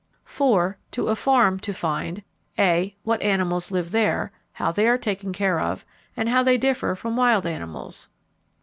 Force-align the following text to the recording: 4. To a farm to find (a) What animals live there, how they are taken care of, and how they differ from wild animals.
4. 0.25 0.79
To 0.93 1.09
a 1.09 1.15
farm 1.15 1.59
to 1.59 1.75
find 1.75 2.23
(a) 2.57 2.95
What 3.03 3.21
animals 3.21 3.69
live 3.69 3.91
there, 3.91 4.31
how 4.53 4.71
they 4.71 4.87
are 4.87 4.97
taken 4.97 5.31
care 5.31 5.59
of, 5.59 5.85
and 6.17 6.27
how 6.27 6.41
they 6.41 6.57
differ 6.57 6.95
from 6.95 7.15
wild 7.15 7.45
animals. 7.45 8.09